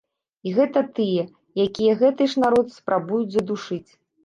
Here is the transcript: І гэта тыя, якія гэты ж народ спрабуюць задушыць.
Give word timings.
І 0.47 0.53
гэта 0.55 0.81
тыя, 0.99 1.25
якія 1.67 1.93
гэты 2.01 2.29
ж 2.33 2.47
народ 2.47 2.67
спрабуюць 2.79 3.31
задушыць. 3.39 3.87